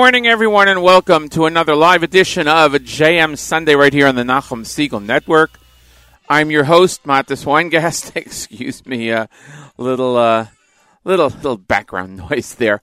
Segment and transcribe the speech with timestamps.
[0.00, 4.22] morning, everyone, and welcome to another live edition of JM Sunday right here on the
[4.22, 5.60] Nachum Segal Network.
[6.26, 8.10] I'm your host, Matis Weingast.
[8.16, 9.26] Excuse me, a uh,
[9.76, 10.46] little, uh,
[11.04, 12.80] little, little background noise there.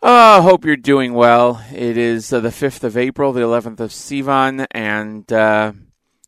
[0.00, 1.64] I uh, hope you're doing well.
[1.74, 5.72] It is uh, the 5th of April, the 11th of Sivan, and uh,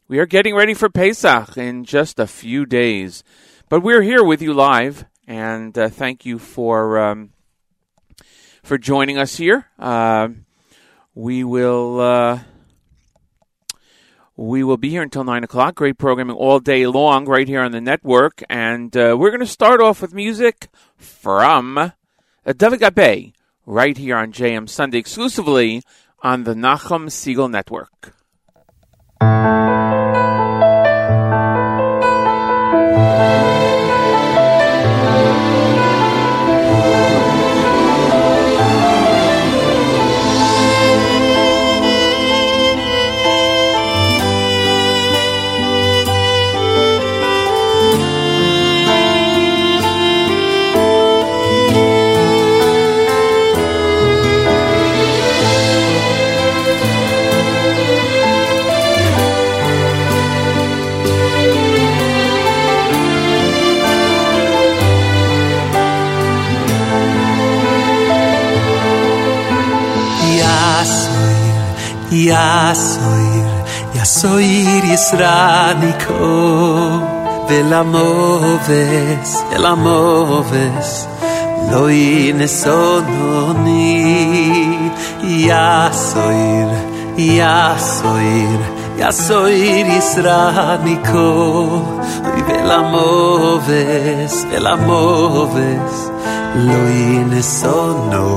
[0.08, 3.22] we are getting ready for Pesach in just a few days.
[3.68, 7.31] But we're here with you live, and uh, thank you for um,
[8.62, 9.66] for joining us here.
[9.78, 10.28] Uh,
[11.14, 12.40] we will uh,
[14.36, 15.74] we will be here until nine o'clock.
[15.74, 18.42] Great programming all day long, right here on the network.
[18.48, 21.90] And uh, we're going to start off with music from uh,
[22.56, 23.32] David Gabay,
[23.66, 25.82] right here on JM Sunday, exclusively
[26.22, 28.14] on the Nachum Segal Network.
[72.11, 73.47] יאסויר
[73.95, 76.27] יאסויר יסרניקו
[77.49, 81.07] ולמובס ולמובס
[81.71, 83.29] לא ינסונוני
[85.23, 86.67] יאסויר
[87.17, 88.59] יאסויר
[88.97, 91.81] יאסויר יסרניקו
[92.47, 96.09] ולמובס ולמובס
[96.55, 98.33] לא ינסונוני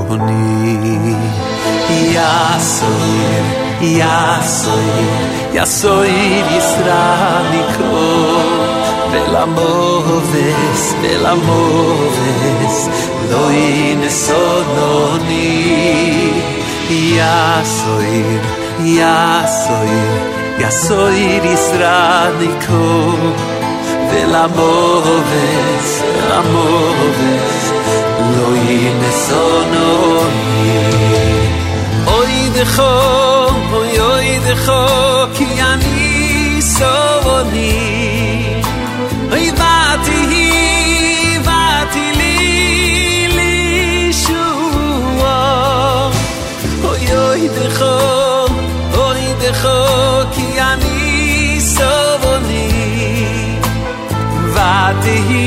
[1.89, 6.10] יאסויר ya soy, ya soy
[6.50, 8.08] distra mi kro.
[9.12, 12.78] Vel amor ves, vel amor ves,
[13.30, 14.44] lo in so
[14.76, 16.32] no ni.
[17.16, 18.22] Ja soy,
[18.96, 19.94] ja soy,
[20.60, 23.56] ja soy distra mi kro.
[24.36, 25.90] Amor ves,
[26.38, 27.64] amor ves,
[28.36, 30.16] lo in so ni.
[32.18, 32.64] Oy de
[34.46, 34.82] bicho
[35.36, 36.94] ki ani so
[37.36, 37.72] oni
[39.36, 40.46] ay vati hi
[41.48, 42.36] vati li
[46.90, 47.96] oy oy bicho
[49.06, 49.24] oy
[50.34, 51.00] ki ani
[51.74, 51.92] so
[52.34, 52.66] oni
[55.28, 55.46] hi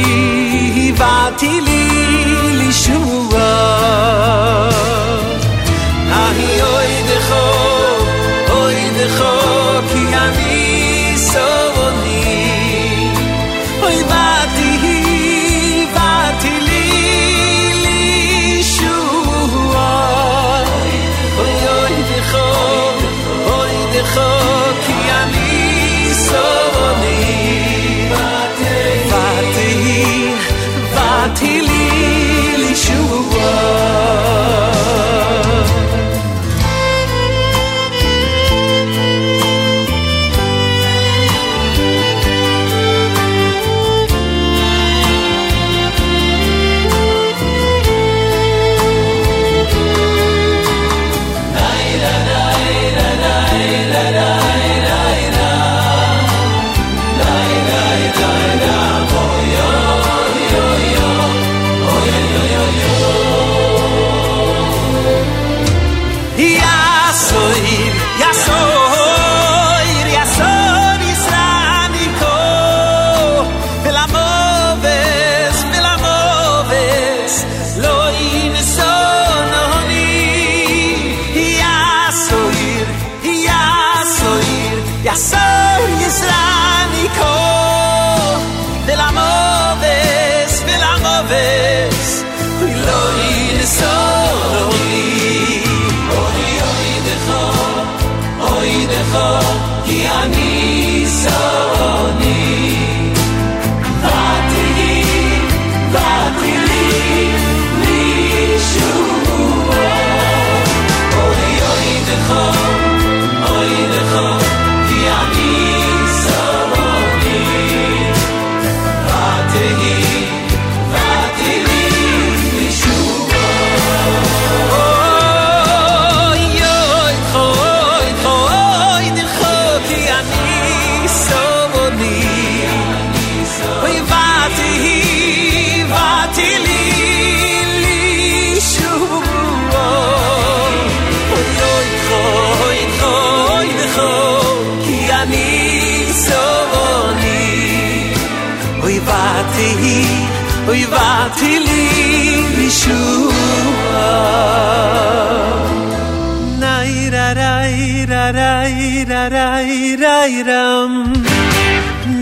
[159.05, 160.17] ra rai ra
[160.49, 161.13] ram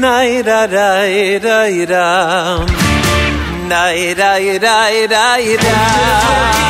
[0.02, 2.66] nai rai rai ram
[3.70, 6.68] nai rai rai rai ram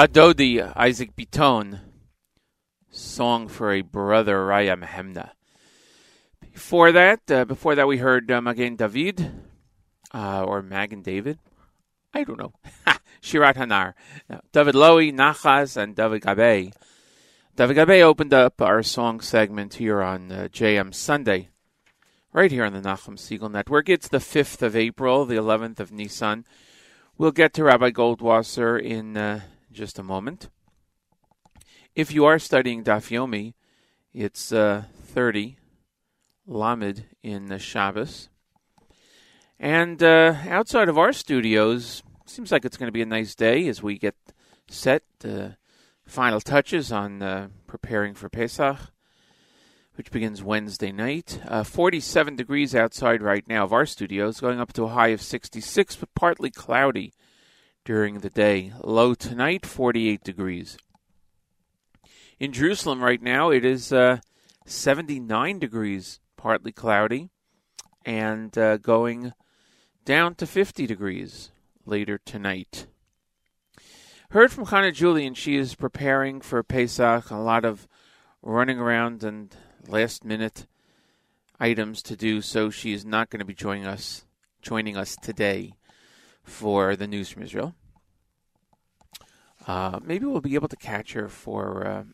[0.00, 1.78] Lechadodi, Isaac Biton,
[2.90, 5.32] song for a brother, Raya Mehemna.
[6.54, 9.30] Before that, uh, before that, we heard uh, Magen David,
[10.14, 11.38] uh, or Magen David.
[12.14, 12.54] I don't know.
[13.22, 13.92] Shirat Hanar.
[14.26, 16.72] Now, David Lowy, Nachas, and David Gabe.
[17.56, 21.50] David Gabe opened up our song segment here on uh, JM Sunday,
[22.32, 23.90] right here on the Nachum Segal Network.
[23.90, 26.46] It's the 5th of April, the 11th of Nisan.
[27.18, 29.40] We'll get to Rabbi Goldwasser in uh,
[29.80, 30.50] just a moment.
[31.94, 33.54] If you are studying Daf Yomi,
[34.12, 35.56] it's uh, 30
[36.46, 38.28] Lamed in the Shabbos.
[39.58, 43.66] And uh, outside of our studios, seems like it's going to be a nice day
[43.68, 44.16] as we get
[44.68, 45.02] set.
[45.24, 45.52] Uh,
[46.04, 48.76] final touches on uh, preparing for Pesach,
[49.94, 51.40] which begins Wednesday night.
[51.48, 55.22] Uh, 47 degrees outside right now of our studios, going up to a high of
[55.22, 57.14] 66, but partly cloudy
[57.84, 58.72] during the day.
[58.82, 60.76] Low tonight, 48 degrees.
[62.38, 64.18] In Jerusalem right now, it is uh,
[64.64, 67.30] 79 degrees, partly cloudy,
[68.04, 69.32] and uh, going
[70.04, 71.50] down to 50 degrees
[71.84, 72.86] later tonight.
[74.30, 77.88] Heard from Hannah Julian, she is preparing for Pesach, a lot of
[78.42, 79.54] running around and
[79.88, 80.66] last minute
[81.58, 84.24] items to do, so she is not going to be joining us
[84.62, 85.72] joining us today
[86.50, 87.74] for the news from Israel.
[89.66, 92.04] Uh, maybe we'll be able to catch her for uh,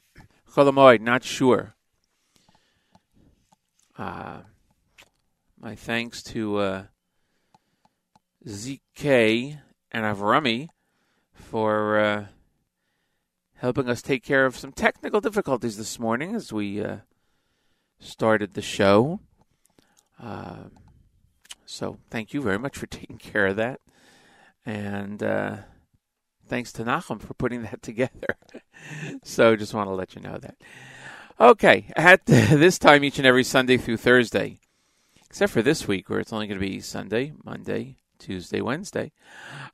[0.52, 1.74] Cholamoid, not sure.
[3.98, 4.38] Uh,
[5.58, 6.82] my thanks to uh,
[8.46, 9.58] ZK
[9.90, 10.68] and Avrami
[11.32, 12.26] for uh,
[13.54, 16.98] helping us take care of some technical difficulties this morning as we uh,
[17.98, 19.20] started the show.
[20.18, 20.72] Um
[21.66, 23.80] so thank you very much for taking care of that.
[24.66, 25.58] And uh,
[26.48, 28.36] thanks to Nachum for putting that together.
[29.22, 30.56] so just want to let you know that.
[31.38, 34.58] Okay, at this time each and every Sunday through Thursday,
[35.26, 39.12] except for this week where it's only going to be Sunday, Monday, Tuesday, Wednesday,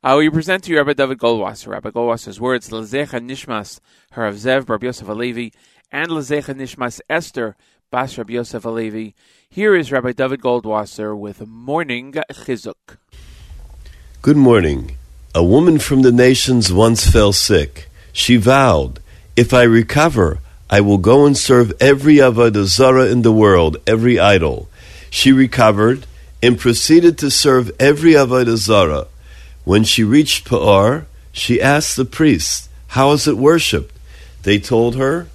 [0.03, 1.69] uh, we present to you Rabbi David Goldwasser.
[1.69, 3.81] Rabbi Goldwasser's words, Lezecha Nishmas,
[4.15, 5.53] Harav Zev, Bar Yosef Alevi,
[5.91, 7.57] and Lezecha Nishmas Esther,
[7.91, 9.15] Bas Rabbi Yosef Alevi.
[9.49, 12.97] Here is Rabbi David Goldwasser with Morning Chizuk.
[14.23, 14.99] Good morning.
[15.35, 17.89] A woman from the nations once fell sick.
[18.13, 19.01] She vowed,
[19.35, 20.39] If I recover,
[20.71, 24.69] I will go and serve every Avodah Zarah in the world, every idol.
[25.11, 26.07] She recovered
[26.41, 29.09] and proceeded to serve every Avodah Zarah.
[29.65, 33.99] When she reached Peor, she asked the priests, How is it worshipped?
[34.45, 35.27] They told her,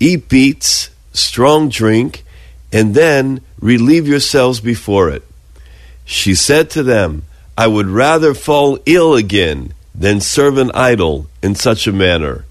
[0.00, 2.24] Eat beets, strong drink,
[2.72, 5.24] and then relieve yourselves before it.
[6.06, 7.24] She said to them,
[7.60, 12.46] I would rather fall ill again than serve an idol in such a manner.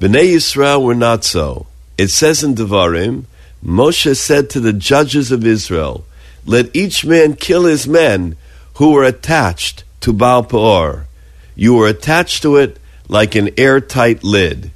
[0.00, 1.66] Bnei Yisrael were not so.
[1.98, 3.26] It says in Devarim,
[3.62, 6.06] Moshe said to the judges of Israel,
[6.46, 8.36] Let each man kill his men
[8.76, 11.08] who were attached to Baal Peor.
[11.54, 14.70] You were attached to it like an airtight lid.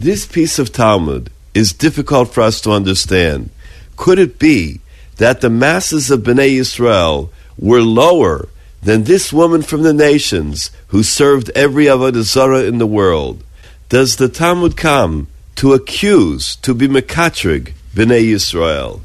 [0.00, 3.50] This piece of Talmud is difficult for us to understand.
[3.94, 4.80] Could it be
[5.18, 8.48] that the masses of Bnei Israel were lower
[8.82, 13.42] than this woman from the nations who served every Avodah Zarah in the world?
[13.88, 19.00] Does the Talmud come to accuse, to be Mekatrig, Bnei Yisrael?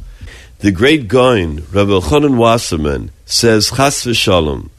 [0.59, 4.69] The great Gaon, Rabbi Elchanan Wasserman, says, Chas v'shalom,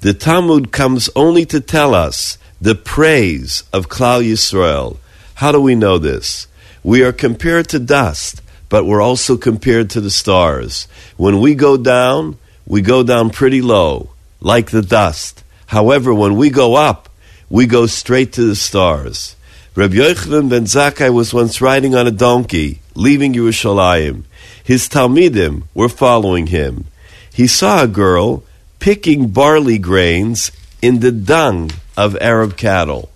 [0.00, 4.96] the Talmud comes only to tell us the praise of Klal Yisrael.
[5.34, 6.48] How do we know this?
[6.82, 10.88] We are compared to dust, but we're also compared to the stars.
[11.16, 14.10] When we go down, we go down pretty low,
[14.40, 15.44] like the dust.
[15.66, 17.08] However, when we go up,
[17.48, 19.36] we go straight to the stars.
[19.74, 24.24] Rabbi Yochanan ben Zakkai was once riding on a donkey, leaving Yerushalayim.
[24.64, 26.86] His Talmidim were following him.
[27.32, 28.42] He saw a girl
[28.78, 30.50] picking barley grains
[30.82, 33.10] in the dung of Arab cattle.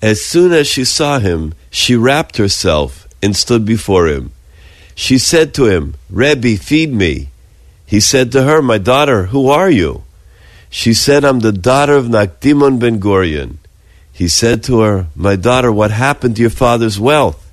[0.00, 4.32] As soon as she saw him, she wrapped herself and stood before him.
[4.94, 7.28] She said to him, Rebbe, feed me.
[7.84, 10.04] He said to her, My daughter, who are you?
[10.70, 13.56] She said, I'm the daughter of Nakdimon ben Gurion.
[14.12, 17.52] He said to her, My daughter, what happened to your father's wealth?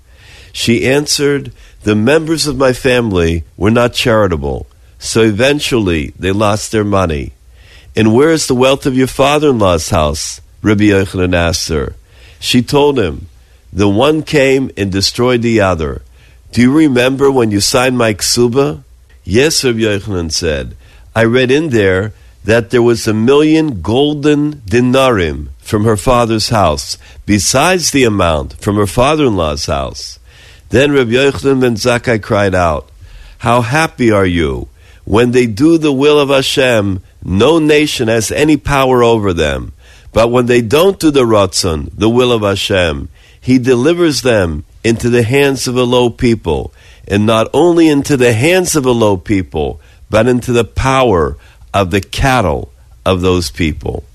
[0.51, 1.51] She answered,
[1.84, 7.34] The members of my family were not charitable, so eventually they lost their money.
[7.95, 10.41] And where is the wealth of your father in law's house?
[10.62, 11.95] Rabbi Yochanan asked her.
[12.39, 13.28] She told him,
[13.71, 16.01] The one came and destroyed the other.
[16.51, 18.84] Do you remember when you signed my ksuba?
[19.23, 20.75] Yes, Rabbi Yochanan said.
[21.15, 22.13] I read in there
[22.45, 28.75] that there was a million golden dinarim from her father's house, besides the amount from
[28.75, 30.19] her father in law's house.
[30.69, 32.88] Then Rabbi Yochanan ben Zakkai cried out,
[33.39, 34.69] How happy are you!
[35.05, 39.73] When they do the will of Hashem, no nation has any power over them.
[40.13, 43.10] But when they don't do the Ratzon, the will of Hashem,
[43.41, 46.71] He delivers them into the hands of a low people,
[47.08, 49.81] and not only into the hands of a low people,
[50.12, 51.38] but into the power
[51.76, 52.72] of the cattle
[53.06, 54.06] of those people.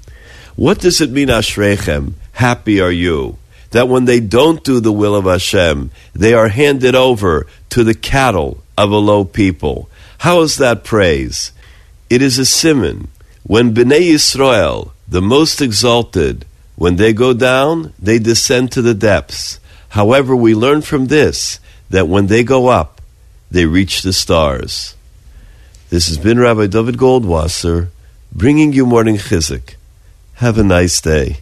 [0.56, 2.14] What does it mean, Ashrechem?
[2.32, 3.36] Happy are you.
[3.70, 7.94] That when they don't do the will of Hashem, they are handed over to the
[7.94, 9.90] cattle of a low people.
[10.18, 11.52] How is that praise?
[12.08, 13.08] It is a simon.
[13.42, 16.46] When Bnei Yisrael, the most exalted,
[16.76, 19.60] when they go down, they descend to the depths.
[19.90, 23.02] However, we learn from this that when they go up,
[23.50, 24.94] they reach the stars.
[25.89, 27.89] This has been Rabbi David Goldwasser
[28.33, 29.75] bringing you morning chizuk.
[30.35, 31.37] Have a nice day.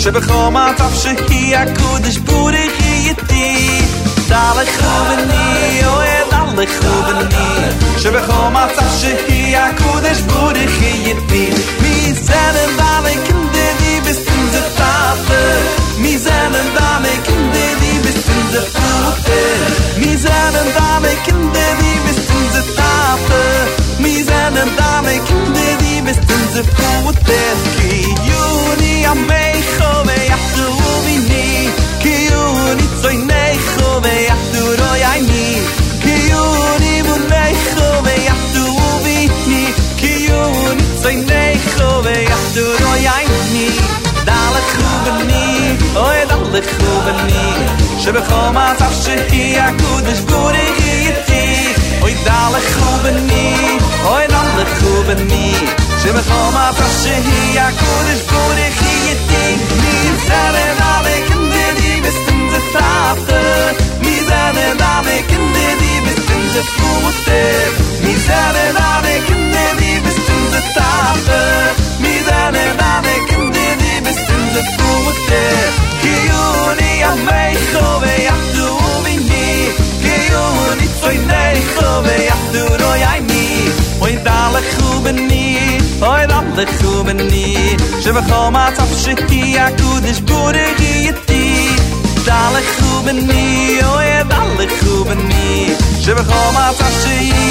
[0.00, 2.63] שבחום עטף שהיא הקודש בורכי איתי
[4.55, 7.99] alle Chuben nie, oh et alle Chuben nie.
[7.99, 11.45] Sche bechom a Tasche hi, a Kudish Buri chi yitni.
[11.81, 11.95] Mi
[12.27, 15.43] zelen dame kinde, di bis in de Tafe.
[16.01, 19.41] Mi zelen dame kinde, di bis in de Tafe.
[19.99, 23.43] Mi zelen dame kinde, di bis in de Tafe.
[24.03, 27.41] Mi zelen dame kinde, di bis in de Tafe.
[27.77, 31.45] Ki juni am meichove, ja tu uvi ni.
[32.01, 33.34] Ki juni zoi ne.
[46.55, 47.67] לכו בני
[47.99, 53.55] שבכל מצב שהיא הקודש גורי איתי אוי דע לכו בני
[54.03, 55.53] אוי נם לכו בני
[56.03, 63.83] שבכל מצב שהיא הקודש גורי איתי מי זרן alle kinder die bis in de strafe
[63.99, 67.45] מי זרן alle kinder die bis in de fute
[68.03, 71.43] מי זרן alle kinder die bis in de strafe
[71.99, 73.34] מי זרן alle
[74.55, 75.41] de fuerte
[76.01, 76.15] que
[76.69, 78.67] uni a me jove a tu
[79.05, 79.47] mi mi
[80.03, 81.43] que uni soy me
[81.75, 83.13] jove a tu ro ya
[84.27, 85.45] dale jove ni
[86.01, 87.47] hoy dale jove ni
[88.03, 90.65] se me koma tap shiki a ku des bure
[93.29, 93.45] ni
[93.89, 94.65] hoy dale
[95.29, 95.47] ni
[96.03, 97.45] se me koma tap shiki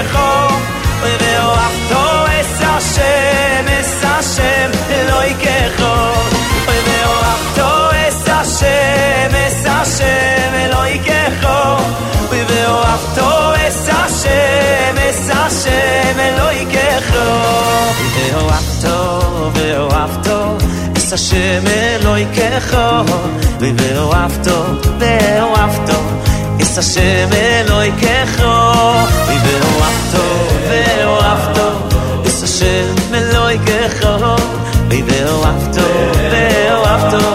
[0.00, 0.18] אלוהיקך
[1.02, 5.82] ואוהבתו את השם את השם אלוהיקך
[6.86, 11.48] ואוהבתו את השם את השם אלוהיקך
[12.30, 17.16] ואוהבתו את השם את השם אלוהיקך
[18.16, 20.56] ואוהבתו ואוהבתו
[20.92, 22.76] את השם אלוהיקך
[23.60, 24.64] ואוהבתו
[24.98, 26.00] ואוהבתו
[26.61, 28.43] את השם אלוהיקך
[29.27, 31.69] ואוהבתו ואוהבתו
[32.21, 34.07] את השם אלוהיקך
[34.89, 37.27] ואוהבתו ואוהבתו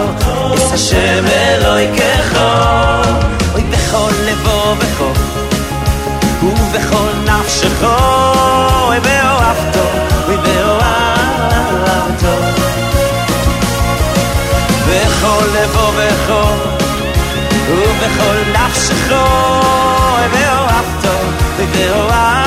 [0.53, 2.39] את השם אלוהיקך
[3.53, 5.19] אוי בכל לבו וכל
[6.43, 9.87] ובכל נפשך אוי ואוהבתו
[10.27, 12.35] אוי ואוהבתו
[14.87, 16.77] בכל לבו וכל
[17.69, 18.56] ובכל
[19.09, 21.11] lo e veo afto,
[21.61, 22.46] e veo afto.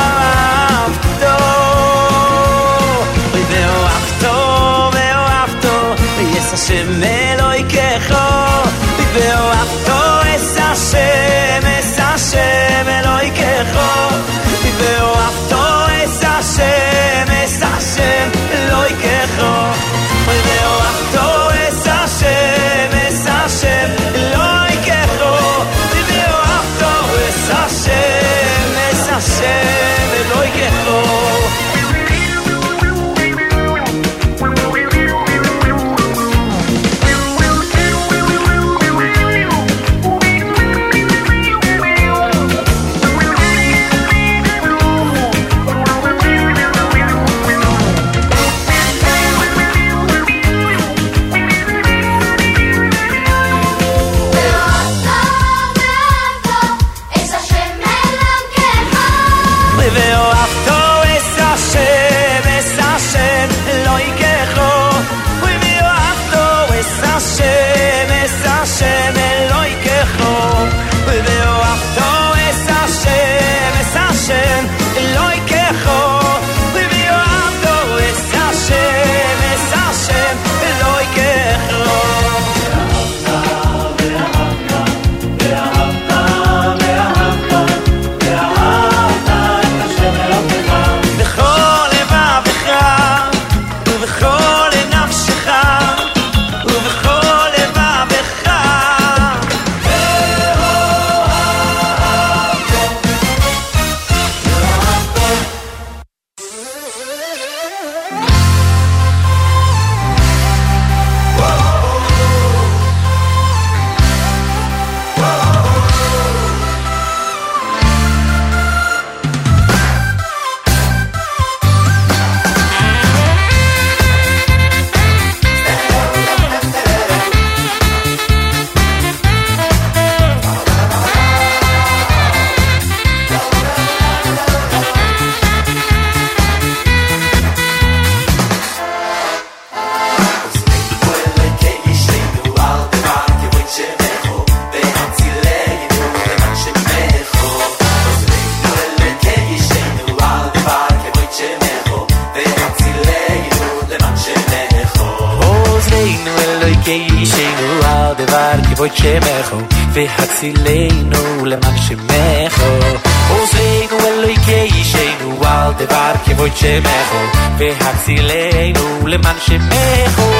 [158.80, 159.56] אבוי שמחו,
[159.92, 162.98] והצילנו למען שמחו.
[163.28, 170.30] עוזרנו אלוהי כאישנו, אל דבר כבוי שמחו, והצילנו למען שמחו.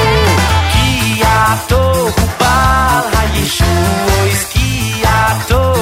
[0.73, 3.67] כי הטוב הוא בעל הישוע,
[4.49, 5.80] כי הטוב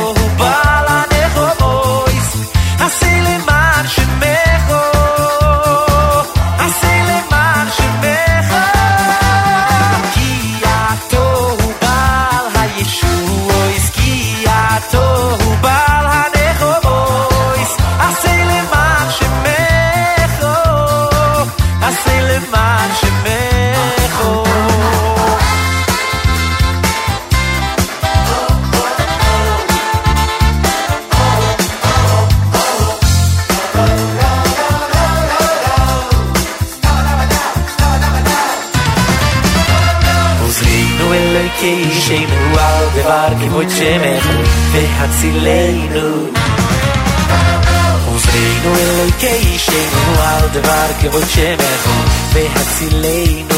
[50.70, 51.92] כבר כעוד שמן
[52.34, 53.49] והצילני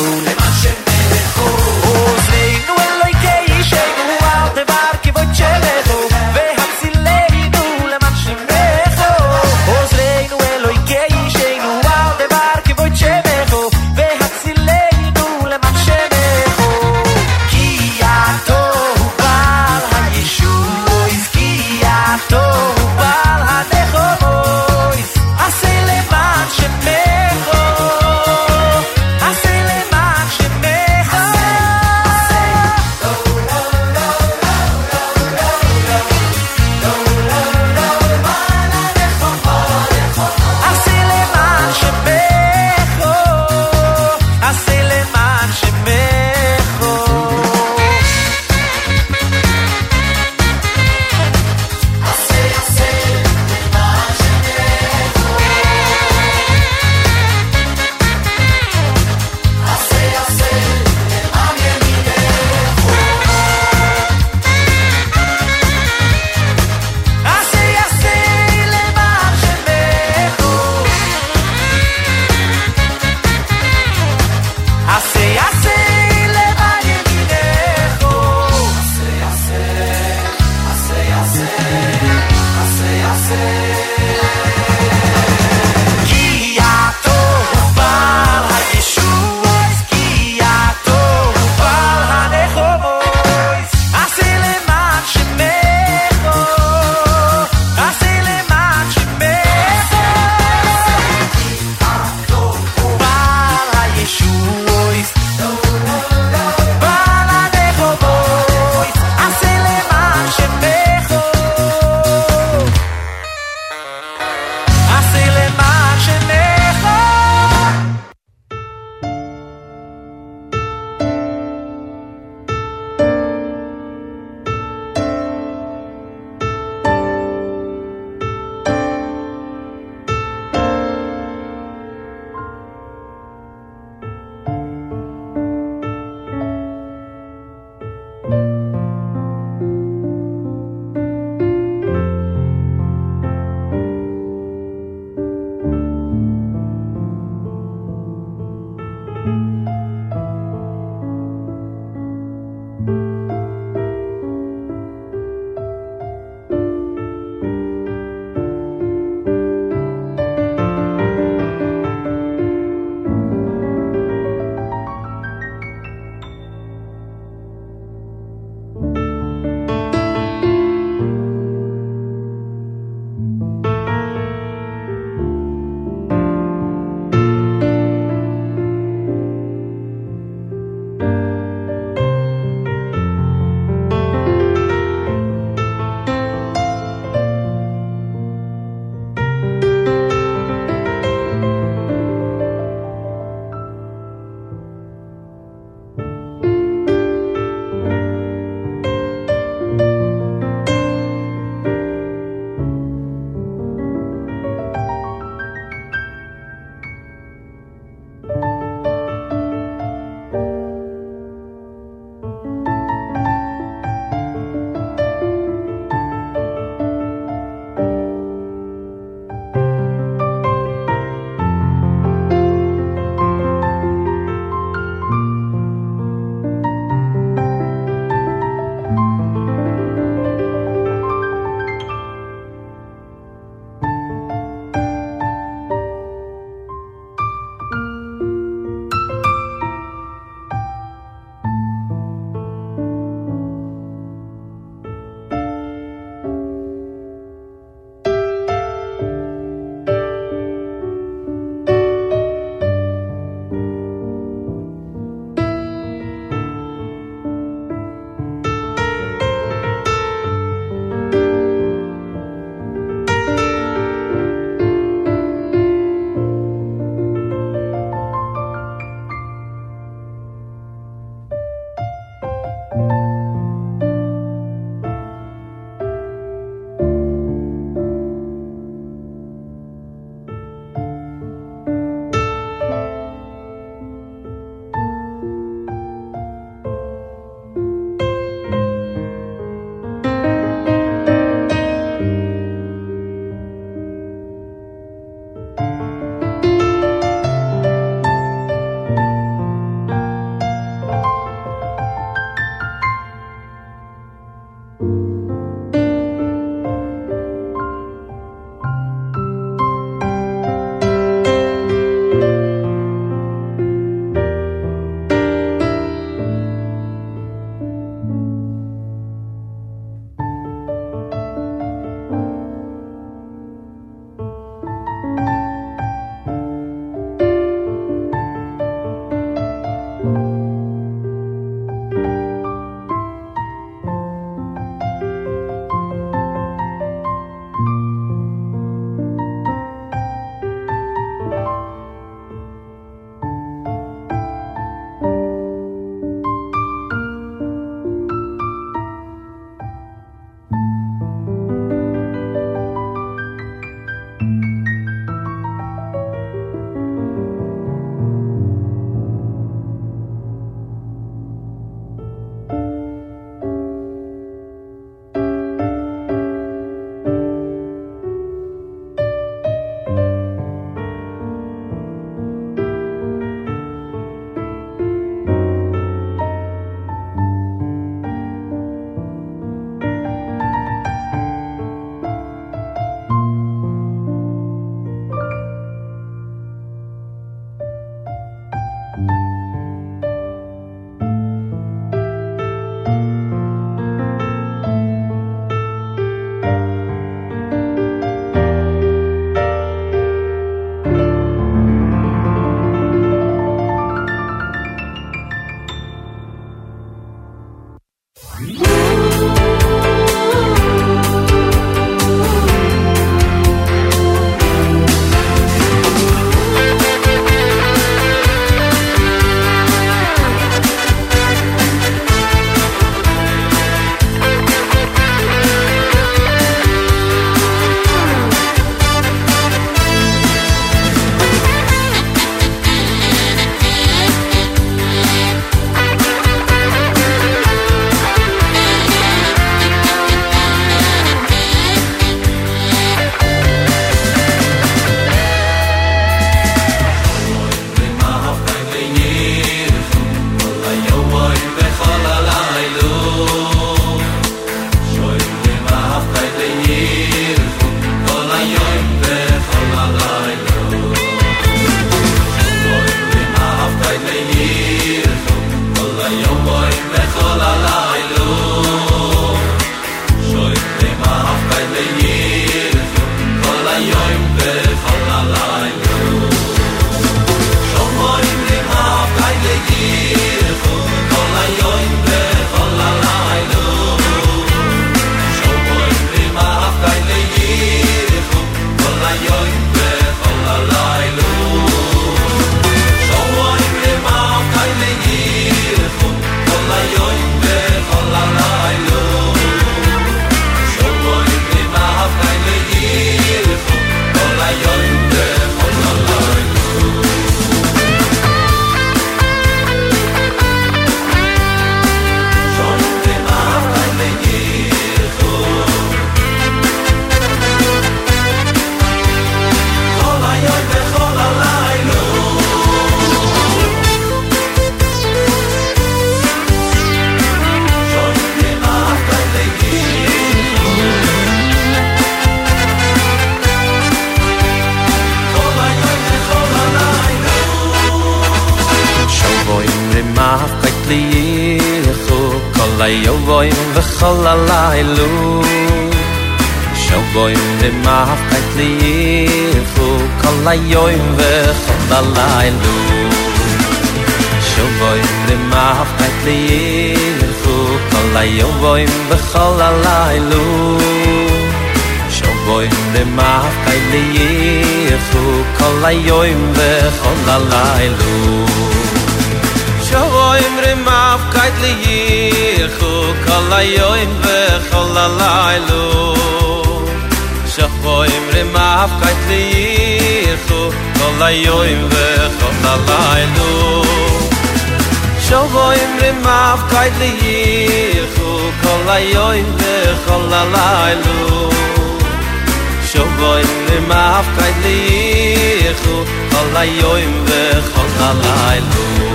[596.41, 599.10] כל היום וכל ve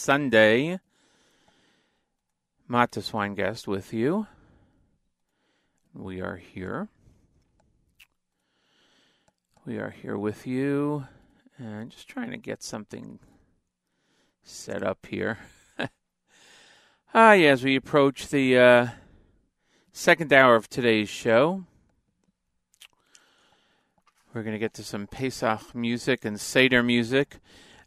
[0.00, 0.80] Sunday.
[2.70, 4.26] Matas Weingast with you.
[5.92, 6.88] We are here.
[9.66, 11.06] We are here with you.
[11.58, 13.18] And just trying to get something
[14.42, 15.36] set up here.
[17.14, 18.86] ah, yeah, as we approach the uh,
[19.92, 21.64] second hour of today's show.
[24.32, 27.36] We're going to get to some Pesach music and Seder music.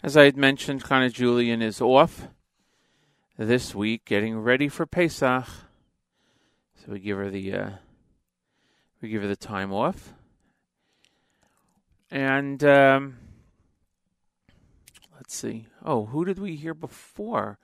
[0.04, 2.28] As I had mentioned, Kana Julian is off
[3.38, 5.45] this week, getting ready for Pesach.
[6.76, 7.70] So we give her the uh,
[9.01, 10.14] we give her the time off,
[12.12, 13.16] and um,
[15.16, 15.68] let's see.
[15.86, 17.58] Oh, who did we hear before?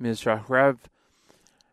[0.00, 0.88] Mizrach Rav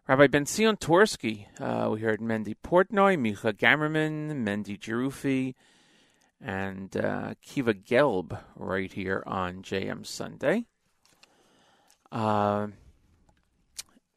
[0.09, 1.45] Rabbi Ben Sion Torsky.
[1.57, 5.53] Uh, we heard Mendy Portnoy, Micha Gamerman, Mendy Jerufi
[6.43, 10.65] and uh, Kiva Gelb right here on JM Sunday.
[12.11, 12.67] Uh,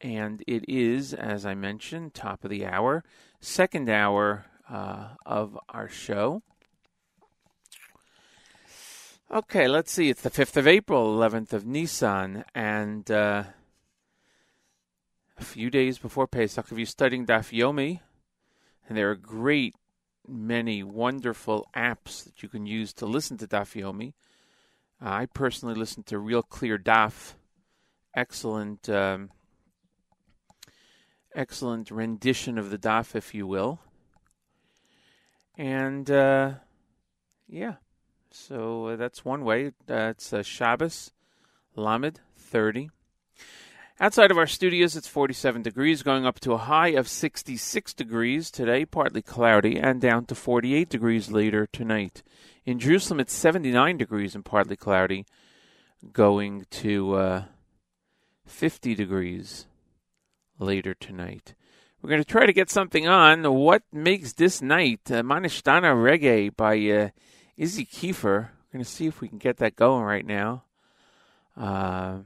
[0.01, 3.03] and it is, as I mentioned, top of the hour,
[3.39, 6.41] second hour uh, of our show.
[9.31, 10.09] Okay, let's see.
[10.09, 13.43] It's the 5th of April, 11th of Nissan, and uh,
[15.37, 16.71] a few days before Pesach.
[16.71, 18.01] If you're studying Daf Yomi,
[18.87, 19.75] and there are great
[20.27, 24.13] many wonderful apps that you can use to listen to Daf Yomi.
[25.01, 27.33] Uh, I personally listen to Real Clear Daf,
[28.15, 29.29] excellent, um,
[31.35, 33.79] excellent rendition of the Daf, if you will.
[35.57, 36.53] And uh,
[37.47, 37.75] yeah,
[38.31, 39.71] so uh, that's one way.
[39.87, 41.11] It's uh, Shabbos,
[41.75, 42.89] Lamed thirty.
[43.97, 48.51] Outside of our studios, it's 47 degrees, going up to a high of 66 degrees
[48.51, 52.21] today, partly cloudy, and down to 48 degrees later tonight.
[52.65, 55.25] In Jerusalem, it's 79 degrees and partly cloudy,
[56.11, 57.43] going to uh,
[58.45, 59.65] 50 degrees
[60.59, 61.55] later tonight.
[62.01, 63.43] We're going to try to get something on.
[63.53, 65.09] What makes this night?
[65.09, 67.09] Uh, Manishtana Reggae by uh,
[67.55, 68.49] Izzy Kiefer.
[68.49, 70.63] We're going to see if we can get that going right now.
[71.55, 72.17] Uh,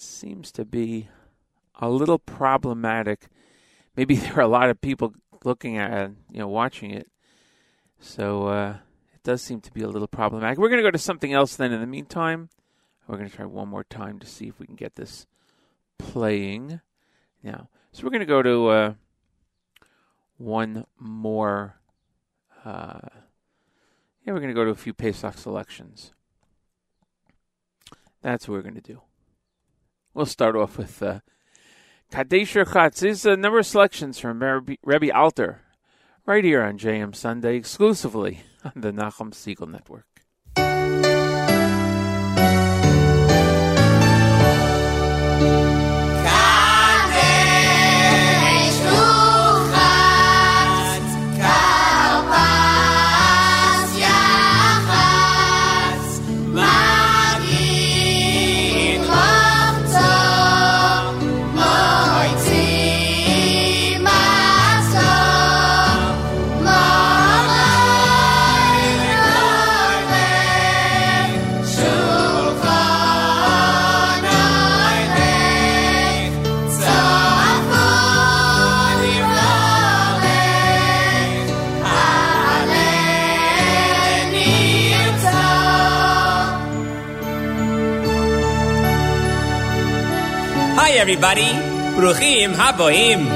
[0.00, 1.08] seems to be
[1.80, 3.28] a little problematic.
[3.96, 5.14] Maybe there are a lot of people
[5.44, 7.08] looking at it, you know, watching it.
[8.00, 8.76] So uh,
[9.14, 10.58] it does seem to be a little problematic.
[10.58, 12.50] We're going to go to something else then in the meantime.
[13.06, 15.26] We're going to try one more time to see if we can get this
[15.98, 16.80] playing.
[17.42, 18.94] Now, so we're going to go to uh,
[20.38, 21.76] one more.
[22.64, 23.00] Uh,
[24.24, 26.12] yeah, we're going to go to a few Pesach selections.
[28.22, 29.02] That's what we're going to do.
[30.14, 31.20] We'll start off with uh,
[32.12, 33.00] Kadesh Urchatz.
[33.00, 35.62] These a number of selections from Rebbe, Rebbe Alter,
[36.24, 40.06] right here on JM Sunday, exclusively on the Nachum Segal Network.
[91.14, 91.52] Everybody.
[91.94, 93.26] Bruchim Haboim.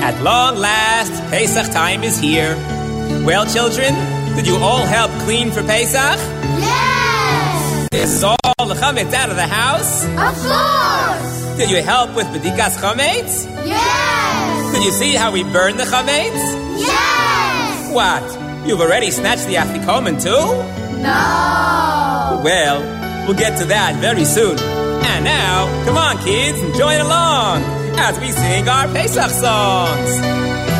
[0.00, 2.56] At long last, Pesach time is here.
[3.26, 3.92] Well, children,
[4.36, 6.18] did you all help clean for Pesach?
[6.58, 7.88] Yes!
[7.92, 10.04] Is all the chametz out of the house?
[10.04, 11.56] Of course!
[11.58, 13.44] Did you help with bedikas chametz?
[13.66, 14.74] Yes!
[14.74, 16.40] Did you see how we burn the chametz?
[16.78, 17.92] Yes!
[17.92, 18.66] What?
[18.66, 21.02] You've already snatched the afikoman too?
[21.02, 22.40] No!
[22.42, 22.80] Well,
[23.26, 24.75] we'll get to that very soon.
[25.08, 27.62] And now, come on, kids, join along
[27.98, 30.75] as we sing our Pesach songs.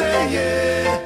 [0.00, 0.99] say it.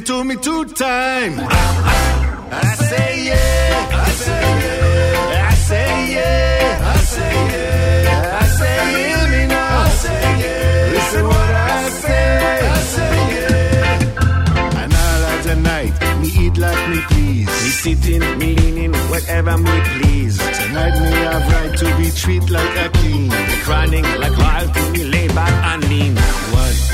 [0.00, 1.34] It to me two time.
[1.38, 2.50] Ah.
[2.52, 9.22] I say yeah, I say yeah, I say yeah, I say yeah, I say hear
[9.32, 9.78] me now.
[9.78, 12.26] I say yeah, listen what I say,
[12.66, 14.80] I say yeah.
[14.82, 17.46] And all of the night, me eat like me please.
[17.46, 20.36] Me sitting, me leaning, whatever me please.
[20.38, 23.28] Tonight me have right to be treated like a king.
[23.28, 26.16] Me crying like royalty, me lay back and lean.
[26.16, 26.89] What?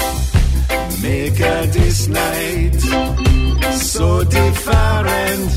[1.09, 1.41] Make
[1.73, 2.75] this night
[3.75, 5.51] so different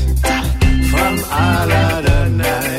[0.90, 2.69] from all other nights.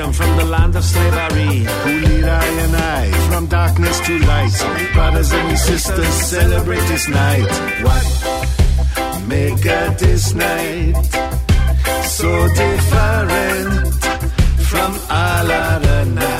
[0.00, 4.92] Freedom from the land of slavery, who lead I and I from darkness to light.
[4.94, 7.50] Brothers and sisters celebrate this night.
[7.82, 8.04] What?
[9.28, 10.94] Make her this night
[12.04, 13.94] so different
[14.70, 16.39] from all other nights.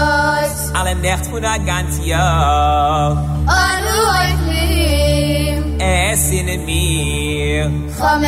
[0.81, 3.11] alle Nacht für das ganze Jahr.
[3.11, 5.81] Und du euch nicht.
[5.83, 7.71] Es in mir.
[7.99, 8.27] Komme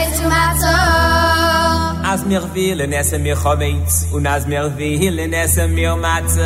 [0.00, 2.10] ich zum Atzor.
[2.10, 6.44] Als mir willen essen mir Chovetz und als mir willen essen mir Matzor.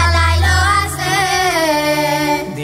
[0.00, 0.15] Alle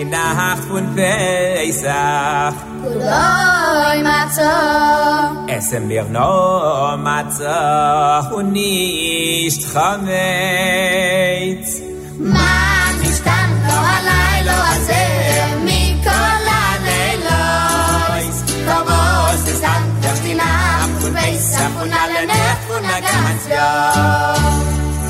[0.04, 5.46] Nacht von Pesach, kuloi matzor.
[5.56, 11.70] essen wir nur Matzah und nicht Chometz.
[12.18, 18.36] Man stand lo alay lo azeh, mikol aleilois.
[18.66, 24.36] Kavos es an der Stinach und Pesach und alle Nacht und der ganz Jahr.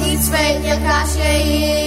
[0.01, 1.82] Die zweite Kasche ist,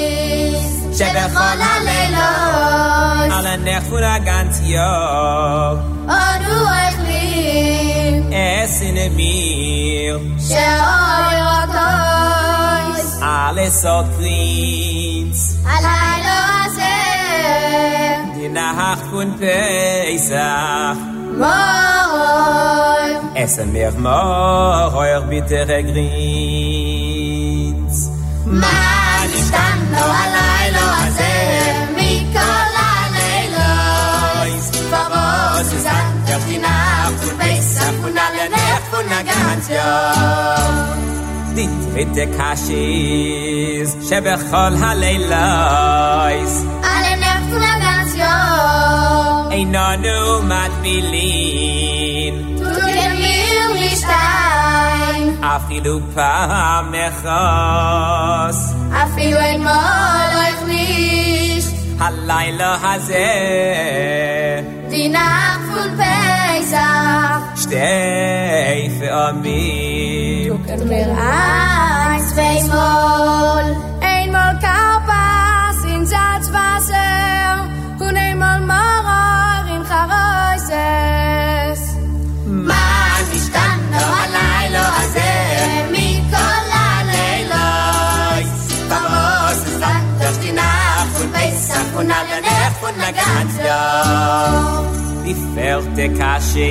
[0.98, 3.32] שבכל הלילות.
[3.32, 5.80] על הנכפו לגנץ יום.
[6.10, 16.96] אונו החלים אסין אמיר שאוי רטויס על אסות פרינץ הלילה הזה.
[18.34, 20.98] דינח פון פסח.
[21.38, 23.14] מורוי
[23.44, 26.06] אס אמיר מורוי ביטר גרינץ.
[28.46, 29.05] מה?
[41.56, 46.54] dit mit de kashis shebe khol halaylois
[46.94, 48.36] ale nef tu lagas yo
[49.56, 50.18] ey no no
[50.52, 55.22] mat bilin tu ge mil mishtayn
[55.54, 56.34] afilu pa
[56.92, 58.60] mekhos
[59.04, 63.32] אפילו אין מולך נישט הלילה הזה.
[64.90, 72.58] די נאַכט פון פייזאַך שטיי פאר מי Du kannst mir eins, zwei
[93.26, 93.84] Tanya
[95.26, 96.68] Di felt de kashe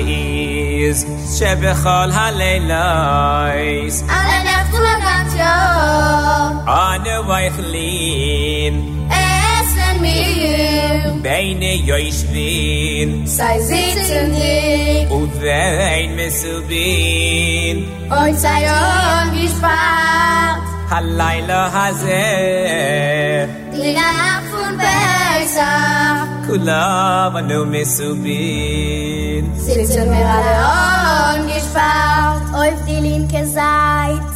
[0.89, 0.99] is
[1.35, 5.53] she be khol halelois Ana an aftula gatya
[6.83, 8.75] an a wife lean
[9.21, 10.19] es en mi
[11.25, 14.55] beine yoish vin sai zitzen di
[15.17, 16.11] u vein
[16.69, 17.77] bin.
[18.19, 20.59] oi sai on gispart
[20.91, 23.89] halayla hazeh di
[25.55, 26.85] sah kula
[27.33, 34.34] va no misubin sitzt mir alle on gespart auf die linke seite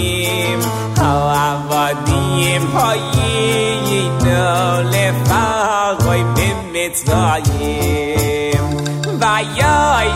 [7.04, 8.68] noyem
[9.20, 10.08] vayoy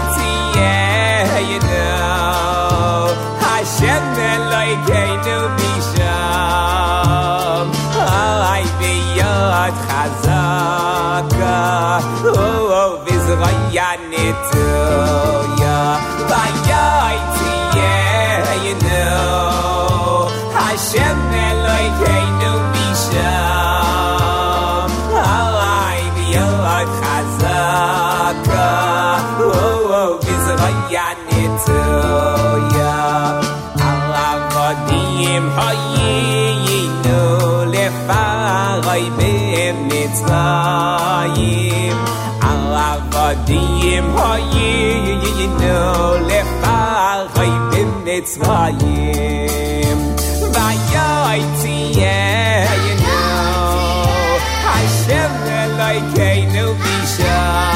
[43.51, 44.71] diem ha ye
[45.07, 45.81] ye ye ye no
[46.29, 50.01] le far vay bim net zvayim
[50.55, 52.21] vay yoy ti ye
[52.85, 53.19] ye no.
[54.79, 55.35] I shall
[55.81, 57.70] like no be shy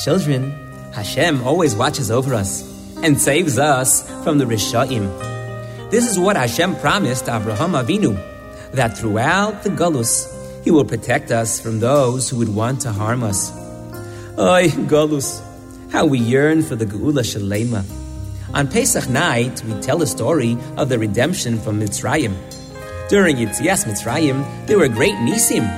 [0.00, 0.52] Children,
[0.94, 2.62] Hashem always watches over us
[3.02, 5.10] and saves us from the Rishaim.
[5.90, 8.16] This is what Hashem promised Abraham Avinu,
[8.72, 10.24] that throughout the Galus,
[10.64, 13.52] he will protect us from those who would want to harm us.
[14.38, 15.42] Oy, Galus,
[15.92, 17.84] how we yearn for the Geula Shalema.
[18.54, 22.34] On Pesach night, we tell the story of the redemption from Mitzrayim.
[23.10, 25.68] During Yetzias Mitzrayim, there were great nisim.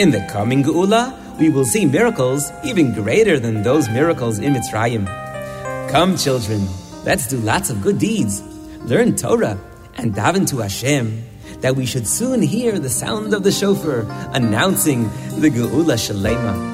[0.00, 5.06] In the coming Geula, we will see miracles even greater than those miracles in Mitzrayim.
[5.90, 6.68] Come, children,
[7.02, 8.42] let's do lots of good deeds,
[8.84, 9.58] learn Torah,
[9.96, 11.24] and daven to Hashem
[11.60, 15.04] that we should soon hear the sound of the shofar announcing
[15.40, 16.69] the Geula Shalema.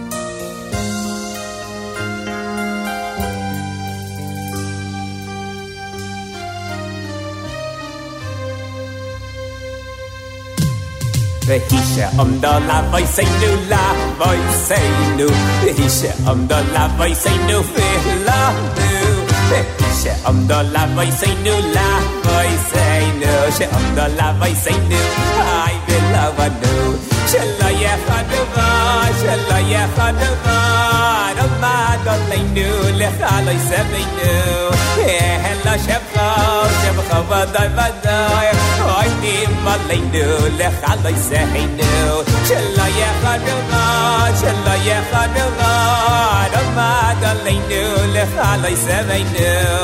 [11.45, 15.27] והיא שעמדה לבויסנו, לבויסנו,
[15.63, 24.97] והיא שעמדה לבויסנו ולנו, והיא שעמדה לבויסנו, לבויסנו, שעמדה לבויסנו,
[25.37, 26.93] היי ולבנו,
[27.27, 37.67] שלא יחדו בה, שלא יחדו בה, עמד עלינו, לך לא יסבנו, אלא שבחו, שבחו ודאי
[37.67, 38.04] ודאי,
[39.25, 44.75] אוי נים עלינו, לך לא יסבנו, שלא יחדו בה, שלא
[47.46, 49.78] علينا لخ علي سمينا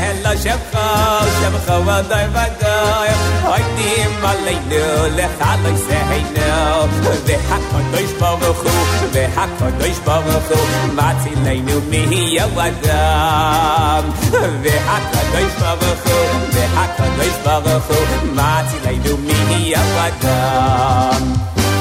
[0.00, 6.86] هلا شبخة شبخة وضع بقايا هايديم علينا لخ علي سهينا
[7.28, 8.68] بحق قديش بغخو
[9.14, 10.60] بحق قديش بغخو
[10.96, 14.04] معتي لينو مهي ودام
[14.64, 16.18] بحق قديش بغخو
[16.54, 18.00] بحق قديش بغخو
[18.34, 21.51] معتي لينو مهي ودام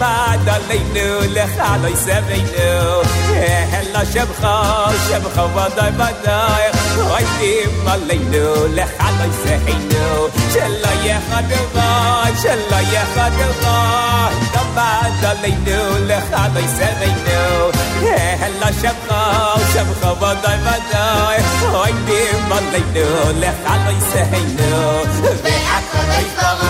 [0.00, 3.02] עמד עלינו לך לא יסבנו
[3.72, 4.46] אלא שמך
[5.08, 6.62] שמך ודאי ודאי
[6.96, 16.60] עומדים עלינו לך לא יסבנו שלא יהיה חדבן שלא יהיה חדבן עמד עלינו לך לא
[16.60, 17.70] יסבנו
[18.42, 19.14] אלא שמך
[19.72, 21.36] שמך ודאי ודאי
[21.72, 25.02] עומדים עלינו לך לא יסבנו
[25.42, 26.69] והקדוש ברוך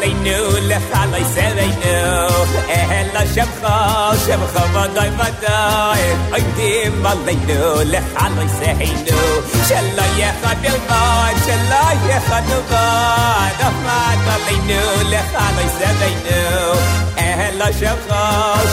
[0.00, 2.28] עלינו לך לא יסרנו,
[2.68, 3.68] אלא שמך,
[4.26, 6.00] שמך ודאי ודאי,
[6.32, 9.20] עומדים עלינו לך לא יסרנו,
[9.68, 13.16] שלא יהיה חדבה, שלא יהיה חדבה,
[13.60, 16.80] ימד עלינו לך לא יסרנו,
[17.18, 18.14] אלא שמך,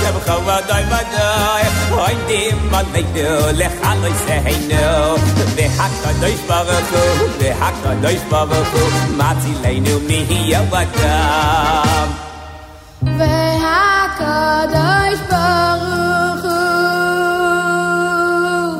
[0.01, 1.63] שמך ודאי ודאי,
[1.96, 4.88] Hoyn dem man mit der lech alle se heino
[5.56, 7.02] de hak da dois baver ko
[7.40, 8.82] de hak da dois baver ko
[9.18, 12.06] matzi leinu mi hier watam
[13.18, 14.36] ve hak da
[14.76, 16.58] dois baver ko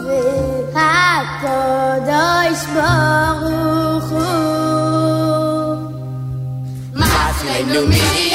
[0.07, 0.23] ve
[0.77, 1.59] hak da
[2.11, 4.25] dois baver ko
[7.01, 8.28] matzi leinu mi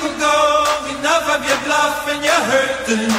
[0.00, 0.64] could go.
[0.98, 3.10] Enough of your bluff and your hurting.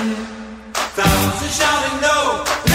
[0.96, 2.67] Thousands shouting no.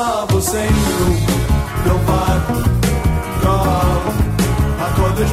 [0.00, 0.72] Eu sempre
[1.82, 2.40] provar
[3.38, 4.00] prova
[4.80, 5.32] a todas as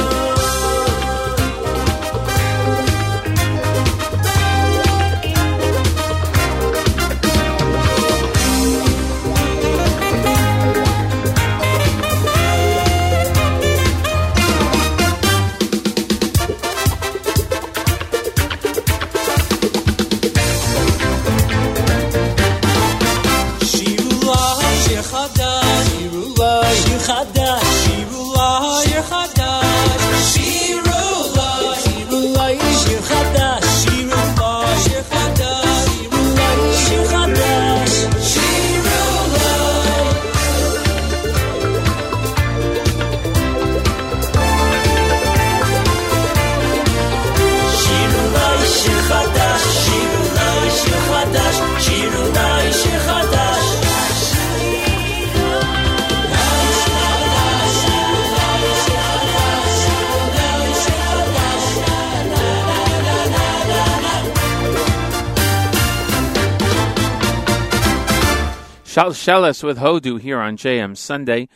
[69.01, 71.49] Shal Shelis with Hodu here on JM Sunday.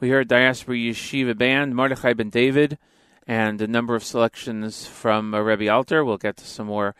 [0.00, 2.76] We heard Diaspora Yeshiva Band, Mordechai Ben David,
[3.26, 6.04] and a number of selections from uh, Rebbe Alter.
[6.04, 6.94] We'll get to some more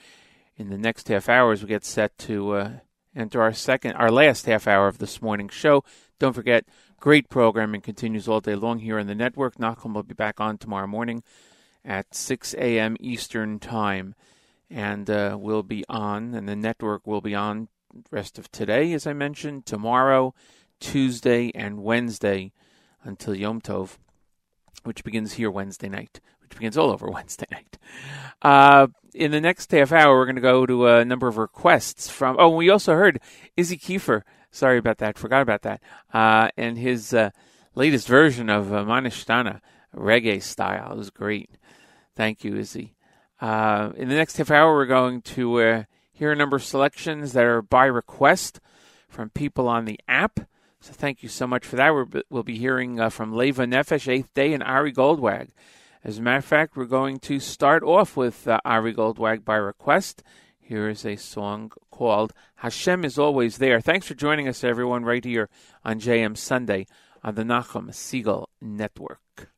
[0.57, 2.71] in the next half hour as we get set to uh,
[3.15, 5.85] enter our second, our last half hour of this morning's show.
[6.19, 6.65] Don't forget,
[6.99, 9.59] great programming continues all day long here on the network.
[9.59, 11.23] Nachum will be back on tomorrow morning
[11.85, 12.97] at 6 a.m.
[13.01, 14.15] Eastern Time.
[14.71, 17.69] And uh, we'll be on, and the network will be on
[18.11, 20.35] rest of today, as I mentioned, tomorrow,
[20.81, 22.53] Tuesday, and Wednesday
[23.05, 23.99] until Yom Tov,
[24.85, 27.79] which begins here Wednesday night, which begins all over Wednesday night.
[28.43, 32.09] Uh, in the next half hour, we're going to go to a number of requests
[32.09, 32.37] from.
[32.39, 33.21] Oh, we also heard
[33.57, 34.23] Izzy Kiefer.
[34.51, 35.19] Sorry about that.
[35.19, 35.81] Forgot about that.
[36.13, 37.31] Uh, and his uh,
[37.75, 39.61] latest version of uh, Manishtana,
[39.95, 40.93] reggae style.
[40.93, 41.51] It was great.
[42.17, 42.95] Thank you, Izzy.
[43.41, 45.85] Uh, in the next half hour, we're going to
[46.21, 48.61] uh, are a number of selections that are by request
[49.09, 50.41] from people on the app.
[50.81, 51.93] So thank you so much for that.
[51.93, 55.49] We're, we'll be hearing uh, from Leva Nefesh, Eighth Day, and Ari Goldwag.
[56.03, 59.57] As a matter of fact, we're going to start off with uh, Ari Goldwag by
[59.57, 60.23] request.
[60.59, 63.81] Here is a song called Hashem is Always There.
[63.81, 65.51] Thanks for joining us, everyone, right here
[65.85, 66.87] on JM Sunday
[67.23, 69.51] on the Nachum Segal Network.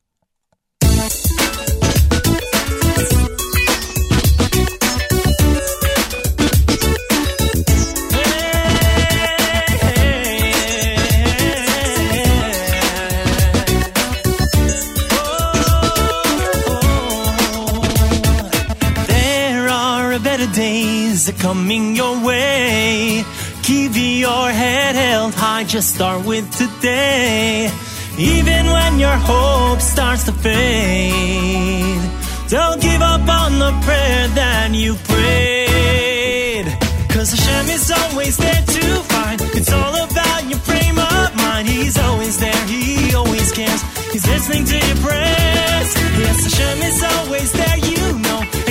[20.53, 23.25] Blessings are coming your way.
[23.63, 27.71] Keep your head held high, just start with today.
[28.19, 32.01] Even when your hope starts to fade,
[32.49, 36.67] don't give up on the prayer that you prayed.
[37.09, 39.41] Cause Hashem is always there to find.
[39.55, 41.69] It's all about your frame of mind.
[41.69, 43.83] He's always there, He always cares.
[44.13, 45.89] He's listening to your prayers.
[46.21, 48.62] Yes, Hashem is always there, you know.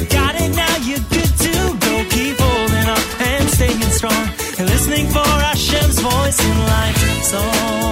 [4.91, 7.23] Listening for Hashem's voice in life.
[7.23, 7.91] So.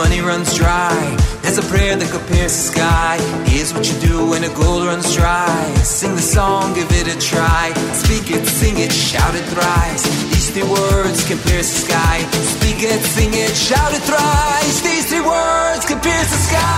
[0.00, 0.96] Money runs dry.
[1.42, 3.16] There's a prayer that could pierce the sky.
[3.52, 5.60] Here's what you do when the gold runs dry.
[5.84, 7.66] Sing the song, give it a try.
[8.04, 10.04] Speak it, sing it, shout it thrice.
[10.32, 12.16] These three words can pierce the sky.
[12.56, 14.80] Speak it, sing it, shout it thrice.
[14.80, 16.70] These three words can pierce the sky.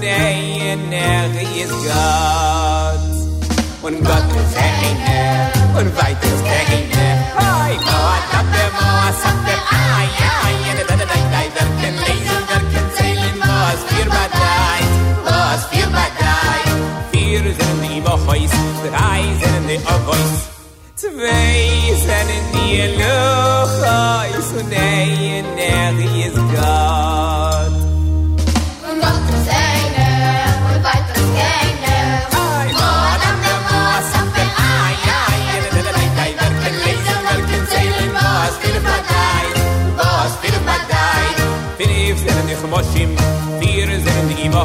[0.00, 3.12] Einer ist Gott.
[3.82, 7.12] Und Gott ist einer, und weiter ist einer.
[7.36, 12.42] Hi, Gott, Abwehr, Moor, Sapper, ai, ai, da, da, da, da, da, wer kann lesen,
[12.48, 14.80] wer kann zählen, was vier badei,
[15.24, 16.60] was vier badei.
[17.12, 18.54] Vier sind die Bochois,
[18.88, 20.52] drei sind die Obois.
[20.94, 26.91] Zwei sind in die Luchais und einer ist Gott.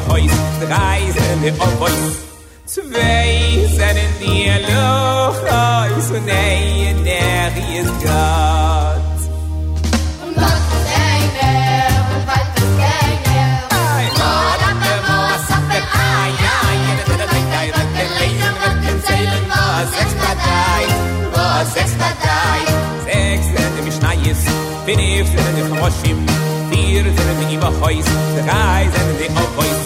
[0.09, 2.15] heus, drei sind mir auf heus.
[2.65, 9.17] Zwei sind in die Luch heus, und ein, der ist Gott.
[10.27, 10.67] Und der
[21.57, 21.87] was was
[23.97, 24.41] Schneis,
[24.85, 25.67] bin ich, sind in den
[26.71, 28.05] vier sind die die Wochois,
[28.45, 29.76] drei sind in die Ochois,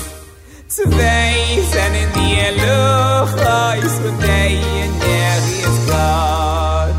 [0.73, 6.95] Zwei sind in die Luft, wo ist für in der Rie ist Gott.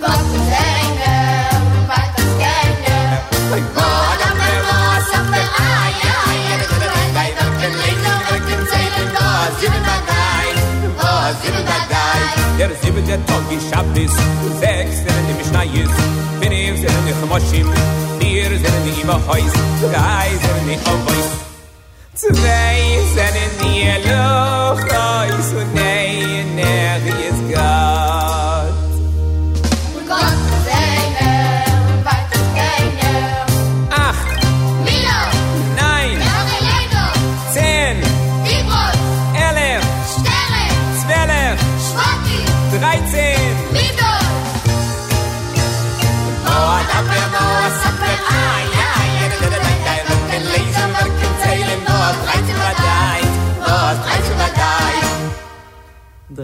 [0.00, 5.36] Gott ist Engel, und bald das Gänge, und wo ist der Engel, wo ist der
[5.98, 7.60] Engel, wo ist der Engel, ist.
[7.60, 9.60] Der Engel, wo ist der Engel, wo ist.
[9.60, 11.68] Der Engel, der Engel, wo ist der
[12.16, 14.14] Engel, Der siebente Tag ist Schabbis,
[14.58, 15.94] sechs sind die Mischnayis,
[16.40, 17.68] bin ich sind in Chmoshim,
[18.18, 19.52] vier sind die Ibochois,
[19.82, 21.47] drei sind.
[22.18, 27.27] Zwei sind in die Luchais und einer ist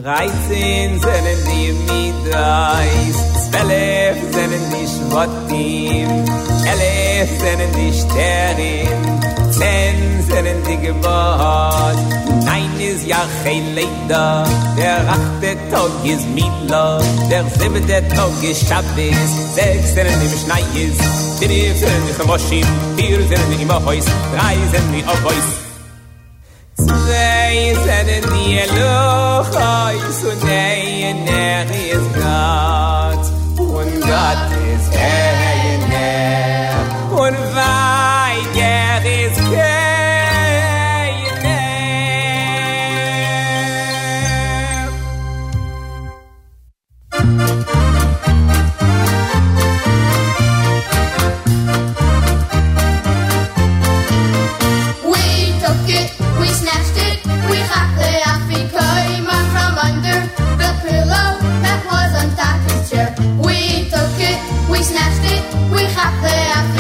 [0.03, 3.17] dreizehn sennen die Midais,
[3.47, 6.11] zwölf sennen die Schwottim,
[6.67, 11.99] elf sennen die Sterin, zehn sennen die Gebot,
[12.45, 14.45] nein is ja kein Leider,
[14.77, 17.01] der achte Tag is Midla,
[17.31, 20.99] der siebte Tag is Schabbis, sechs sennen die Beschneis,
[21.39, 22.67] fünf sennen die Chamoshim,
[22.97, 25.64] vier sennen die Imhois, drei sennen die Obhois,
[26.87, 33.19] Sunday said the yellow high Sunday and there is God.
[33.59, 34.55] Und Gott
[65.71, 66.74] we have the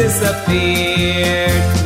[0.00, 1.79] disappeared.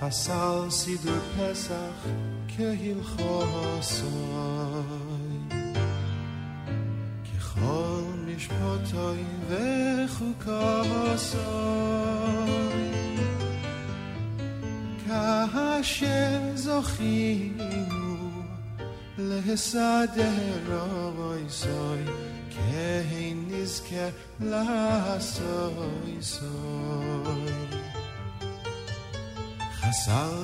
[0.00, 1.98] خساسی در پسخ
[2.48, 4.06] که هیل خواستای.
[7.24, 8.04] که خال
[8.36, 11.36] مشپاتای و خوکاسای
[15.06, 15.14] که
[15.58, 16.04] هش
[16.54, 18.16] زخیمو
[19.18, 20.32] لحساده
[20.68, 22.04] را وایسای
[22.50, 27.75] که هی نیز که لحسای سای
[30.04, 30.36] no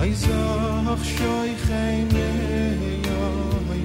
[0.01, 2.30] اي زو مخشاي خي مي
[3.07, 3.23] يا
[3.69, 3.81] مي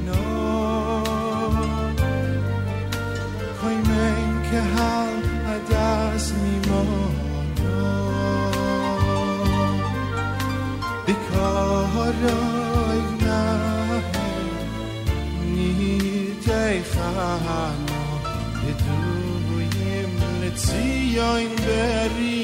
[4.75, 5.17] حال
[5.47, 6.85] نداس مي ما
[11.07, 12.39] ديكهارا
[15.57, 18.03] ني نيچاي خانو
[18.63, 18.99] دتو
[19.57, 22.44] ويملسي يوين بري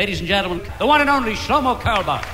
[0.03, 2.32] Ladies and gentlemen, the one and only Shlomo Carlebach.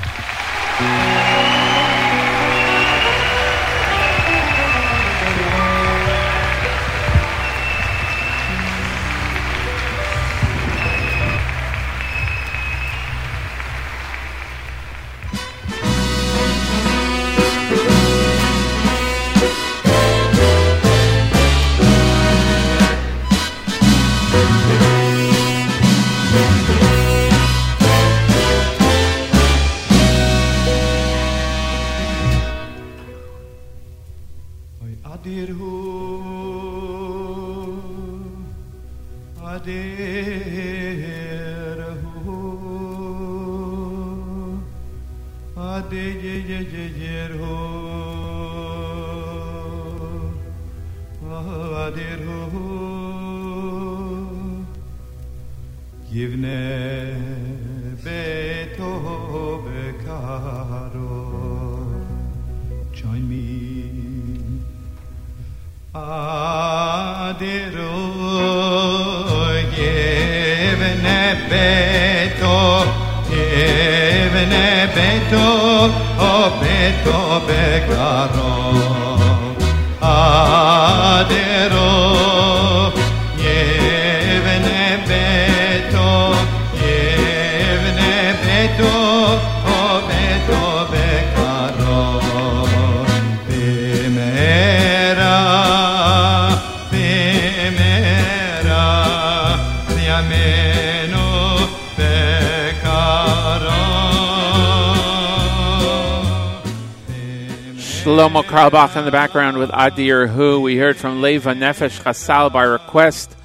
[108.19, 110.61] Shlomo Carlebach in the background with Adir Hu.
[110.61, 113.37] We heard from Leva Nefesh Chasal by request.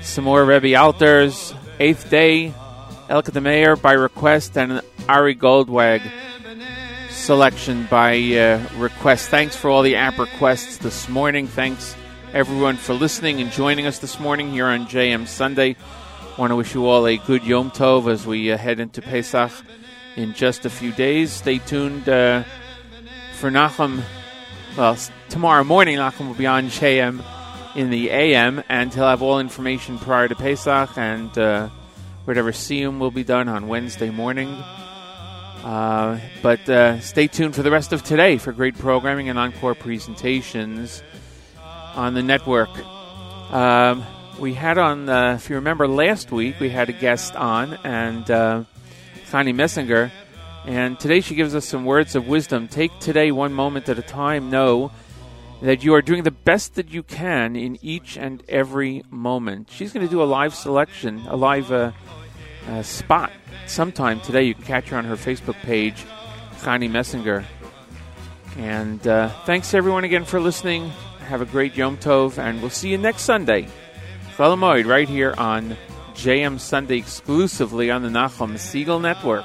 [0.00, 1.52] Some more Rebbe Alters.
[1.80, 2.54] Eighth Day,
[3.08, 6.08] Elka the Mayor by request, and Ari Goldwag
[7.10, 9.28] selection by uh, request.
[9.28, 11.48] Thanks for all the app requests this morning.
[11.48, 11.96] Thanks
[12.32, 15.74] everyone for listening and joining us this morning here on JM Sunday.
[16.38, 19.50] Want to wish you all a good Yom Tov as we uh, head into Pesach
[20.14, 21.32] in just a few days.
[21.32, 22.44] Stay tuned uh,
[23.42, 24.00] for Nachum.
[24.76, 24.96] Well,
[25.28, 27.24] tomorrow morning Nachum will be on JM
[27.74, 31.68] in the AM, and he'll have all information prior to Pesach, and uh,
[32.24, 34.50] whatever Siyum will be done on Wednesday morning.
[35.64, 39.74] Uh, but uh, stay tuned for the rest of today for great programming and encore
[39.74, 41.02] presentations
[41.96, 42.70] on the network.
[43.52, 44.04] Um,
[44.38, 48.30] we had on, uh, if you remember last week, we had a guest on, and
[48.30, 48.62] uh,
[49.32, 50.12] Connie Messinger.
[50.64, 52.68] And today she gives us some words of wisdom.
[52.68, 54.50] Take today one moment at a time.
[54.50, 54.92] Know
[55.60, 59.70] that you are doing the best that you can in each and every moment.
[59.70, 61.92] She's going to do a live selection, a live uh,
[62.68, 63.32] uh, spot
[63.66, 64.42] sometime today.
[64.42, 66.04] You can catch her on her Facebook page,
[66.60, 67.44] Connie Messinger.
[68.56, 70.90] And uh, thanks everyone again for listening.
[71.28, 73.68] Have a great Yom Tov, and we'll see you next Sunday.
[74.36, 75.76] Cholamoid, right here on
[76.14, 79.44] JM Sunday exclusively on the Nachum Segal Network.